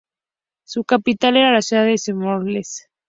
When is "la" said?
1.51-1.61